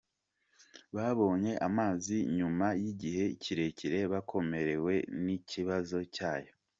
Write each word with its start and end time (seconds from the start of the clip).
Babonye 0.95 1.51
amazi 1.67 2.17
nyuma 2.37 2.67
y’igihe 2.83 3.25
kirekire 3.43 3.99
bakomerewe 4.13 4.93
n’ikibazo 5.23 5.97
cyayo 6.15 6.53